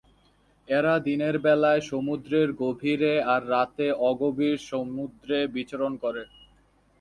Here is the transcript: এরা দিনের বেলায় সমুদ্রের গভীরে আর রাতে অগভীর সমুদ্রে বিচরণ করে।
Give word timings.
এরা 0.67 0.93
দিনের 1.07 1.35
বেলায় 1.45 1.81
সমুদ্রের 1.89 2.49
গভীরে 2.61 3.13
আর 3.25 3.41
রাতে 3.49 3.87
অগভীর 4.09 4.57
সমুদ্রে 4.69 5.39
বিচরণ 5.55 5.93
করে। 6.03 6.23